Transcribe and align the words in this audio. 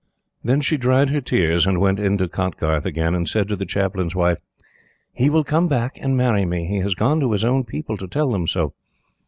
Then 0.43 0.61
she 0.61 0.77
dried 0.77 1.11
her 1.11 1.21
tears 1.21 1.67
and 1.67 1.79
went 1.79 1.99
in 1.99 2.17
to 2.17 2.27
Kotgarth 2.27 2.87
again, 2.87 3.13
and 3.13 3.29
said 3.29 3.47
to 3.49 3.55
the 3.55 3.67
Chaplain's 3.67 4.15
wife: 4.15 4.39
"He 5.13 5.29
will 5.29 5.43
come 5.43 5.67
back 5.67 5.99
and 6.01 6.17
marry 6.17 6.43
me. 6.43 6.65
He 6.65 6.77
has 6.79 6.95
gone 6.95 7.19
to 7.19 7.31
his 7.33 7.45
own 7.45 7.65
people 7.65 7.97
to 7.97 8.07
tell 8.07 8.31
them 8.31 8.47
so." 8.47 8.73